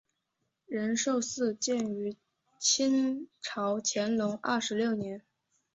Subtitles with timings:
[0.65, 2.17] 仁寿寺建于
[2.57, 5.21] 清朝乾隆二十六年。